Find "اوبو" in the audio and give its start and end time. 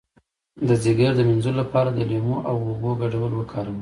2.69-2.89